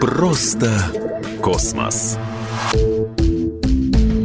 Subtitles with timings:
[0.00, 0.70] Просто
[1.42, 2.16] космос.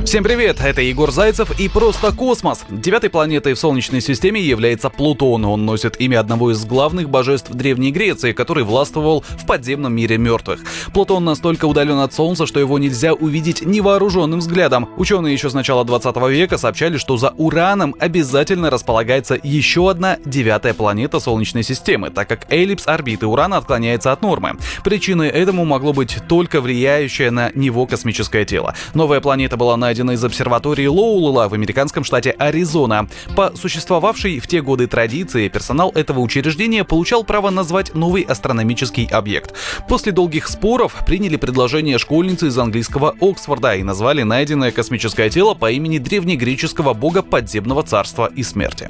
[0.09, 2.65] Всем привет, это Егор Зайцев и «Просто космос».
[2.67, 5.45] Девятой планетой в Солнечной системе является Плутон.
[5.45, 10.61] Он носит имя одного из главных божеств Древней Греции, который властвовал в подземном мире мертвых.
[10.95, 14.89] Плутон настолько удален от Солнца, что его нельзя увидеть невооруженным взглядом.
[14.97, 20.73] Ученые еще с начала 20 века сообщали, что за Ураном обязательно располагается еще одна девятая
[20.73, 24.57] планета Солнечной системы, так как эллипс орбиты Урана отклоняется от нормы.
[24.83, 28.73] Причиной этому могло быть только влияющее на него космическое тело.
[28.95, 33.07] Новая планета была найдена найдена из обсерватории Лоулула в американском штате Аризона.
[33.35, 39.53] По существовавшей в те годы традиции, персонал этого учреждения получал право назвать новый астрономический объект.
[39.89, 45.69] После долгих споров приняли предложение школьницы из английского Оксфорда и назвали найденное космическое тело по
[45.69, 48.89] имени древнегреческого бога подземного царства и смерти.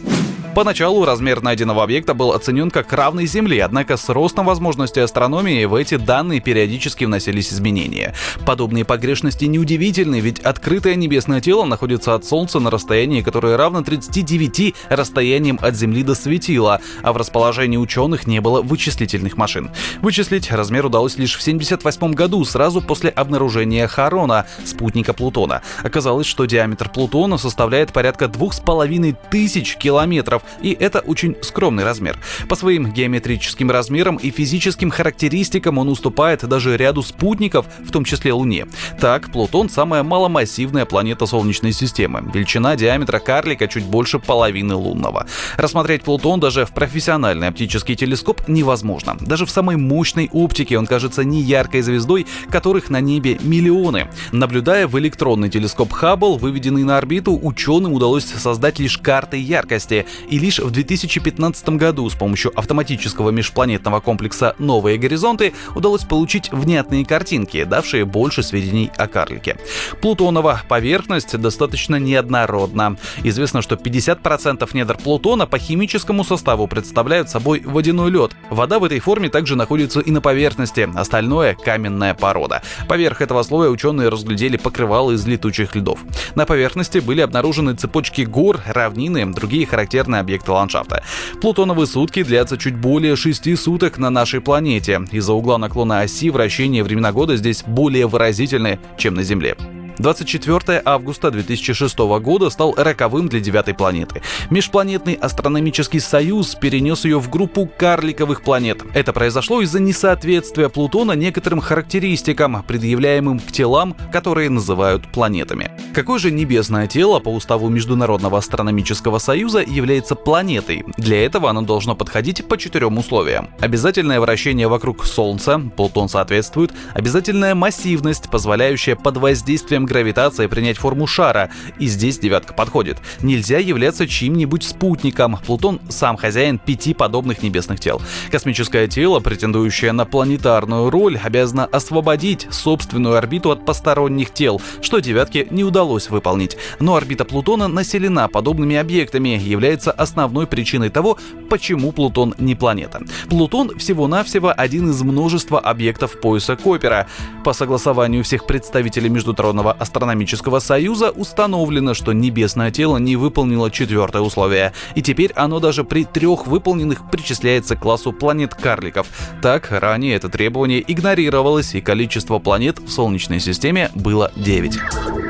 [0.56, 5.76] Поначалу размер найденного объекта был оценен как равный Земле, однако с ростом возможностей астрономии в
[5.76, 8.16] эти данные периодически вносились изменения.
[8.46, 14.74] Подобные погрешности неудивительны, ведь открытое небесное тело находится от Солнца на расстоянии, которое равно 39
[14.90, 19.70] расстояниям от Земли до светила, а в расположении ученых не было вычислительных машин.
[20.02, 25.62] Вычислить размер удалось лишь в 1978 году, сразу после обнаружения Харона, спутника Плутона.
[25.84, 32.18] Оказалось, что диаметр Плутона составляет порядка 2500 километров, и это очень скромный размер.
[32.48, 38.34] По своим геометрическим размерам и физическим характеристикам он уступает даже ряду спутников, в том числе
[38.34, 38.66] Луне.
[39.00, 42.24] Так, Плутон самая маломассивная планета Солнечной системы.
[42.34, 45.28] Величина диаметра карлика чуть больше половины лунного.
[45.58, 49.18] Рассмотреть Плутон даже в профессиональный оптический телескоп невозможно.
[49.20, 54.10] Даже в самой мощной оптике он кажется не яркой звездой, которых на небе миллионы.
[54.32, 60.06] Наблюдая в электронный телескоп Хаббл, выведенный на орбиту, ученым удалось создать лишь карты яркости.
[60.30, 67.04] И лишь в 2015 году с помощью автоматического межпланетного комплекса «Новые горизонты» удалось получить внятные
[67.04, 69.58] картинки, давшие больше сведений о карлике.
[70.02, 72.98] Плутонова поверхность достаточно неоднородна.
[73.24, 78.32] Известно, что 50% недр Плутона по химическому составу представляют собой водяной лед.
[78.52, 82.62] Вода в этой форме также находится и на поверхности, остальное— каменная порода.
[82.88, 86.00] Поверх этого слоя ученые разглядели покрывало из летучих льдов.
[86.36, 91.04] На поверхности были обнаружены цепочки гор, равнины, другие характерные объекты ландшафта.
[91.42, 95.02] Плутоновые сутки длятся чуть более 6 суток на нашей планете.
[95.12, 99.56] Из-за угла наклона оси вращения времена года здесь более выразительны, чем на Земле.
[100.00, 104.22] 24 августа 2006 года стал роковым для девятой планеты.
[104.50, 108.82] Межпланетный астрономический союз перенес ее в группу карликовых планет.
[108.94, 115.70] Это произошло из-за несоответствия Плутона некоторым характеристикам, предъявляемым к телам, которые называют планетами.
[115.94, 120.86] Какое же небесное тело по уставу Международного астрономического союза является планетой?
[120.98, 123.50] Для этого оно должно подходить по четырем условиям.
[123.60, 131.50] Обязательное вращение вокруг Солнца, Плутон соответствует, обязательная массивность, позволяющая под воздействием гравитации принять форму шара,
[131.80, 132.98] и здесь девятка подходит.
[133.22, 135.38] Нельзя являться чьим-нибудь спутником.
[135.46, 138.02] Плутон сам хозяин пяти подобных небесных тел.
[138.32, 145.48] Космическое тело, претендующее на планетарную роль, обязано освободить собственную орбиту от посторонних тел, что девятке
[145.50, 146.56] не удалось выполнить.
[146.80, 151.18] Но орбита Плутона населена подобными объектами, является основной причиной того,
[151.50, 153.02] почему Плутон не планета.
[153.30, 157.08] Плутон всего-навсего один из множества объектов пояса Копера.
[157.44, 164.74] По согласованию всех представителей Международного астрономического союза установлено, что небесное тело не выполнило четвертое условие,
[164.96, 169.08] и теперь оно даже при трех выполненных причисляется к классу планет-карликов.
[169.42, 174.80] Так, ранее это требование игнорировалось, и количество планет в Солнечной системе было 9.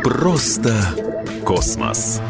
[0.04, 0.76] Просто
[1.46, 2.22] космос.